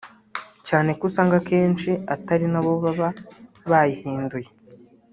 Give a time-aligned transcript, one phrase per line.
[0.67, 3.09] cyane ko usanga akenshi atari na bo baba
[3.69, 4.49] bayihinduye